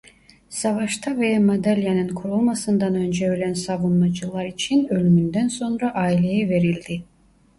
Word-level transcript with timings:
Savaşta 0.49 1.17
veya 1.17 1.39
madalyanın 1.39 2.15
kurulmasından 2.15 2.95
önce 2.95 3.29
ölen 3.29 3.53
savunmacılar 3.53 4.45
için 4.45 4.87
ölümünden 4.87 5.47
sonra 5.47 5.91
aileye 5.91 6.49
verildi. 6.49 7.03